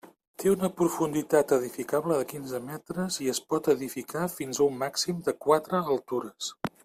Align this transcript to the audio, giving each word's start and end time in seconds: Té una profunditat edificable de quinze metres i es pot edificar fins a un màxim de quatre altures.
Té 0.43 0.51
una 0.51 0.69
profunditat 0.77 1.53
edificable 1.57 2.17
de 2.21 2.25
quinze 2.31 2.61
metres 2.71 3.19
i 3.27 3.31
es 3.35 3.43
pot 3.53 3.71
edificar 3.75 4.25
fins 4.39 4.61
a 4.63 4.67
un 4.71 4.83
màxim 4.85 5.21
de 5.29 5.37
quatre 5.47 5.83
altures. 5.97 6.51